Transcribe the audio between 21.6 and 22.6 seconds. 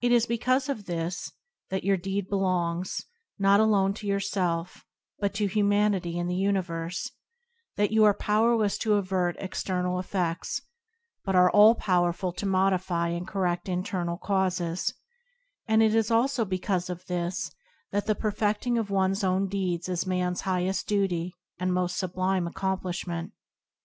most sublime